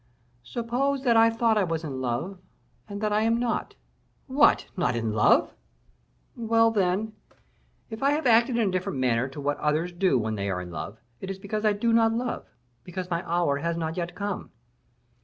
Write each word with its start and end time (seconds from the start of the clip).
"Suppose 0.41 1.03
that 1.03 1.15
I 1.15 1.29
thought 1.29 1.59
I 1.59 1.63
was 1.63 1.83
in 1.83 2.01
love, 2.01 2.39
and 2.89 3.01
that 3.01 3.13
I 3.13 3.21
am 3.21 3.39
not." 3.39 3.75
"What! 4.25 4.65
not 4.75 4.95
in 4.95 5.13
love!" 5.13 5.53
"Well, 6.35 6.71
then! 6.71 7.13
if 7.91 8.01
I 8.01 8.09
have 8.09 8.25
acted 8.25 8.57
in 8.57 8.69
a 8.69 8.71
different 8.71 8.97
manner 8.97 9.27
to 9.27 9.39
what 9.39 9.59
others 9.59 9.91
do 9.93 10.17
when 10.17 10.33
they 10.33 10.49
are 10.49 10.59
in 10.59 10.71
love, 10.71 10.97
it 11.19 11.29
is 11.29 11.37
because 11.37 11.65
I 11.65 11.73
do 11.73 11.93
not 11.93 12.13
love; 12.13 12.45
and 12.47 12.83
because 12.83 13.11
my 13.11 13.23
hour 13.29 13.57
has 13.57 13.77
not 13.77 13.95
yet 13.95 14.15
come." 14.15 14.49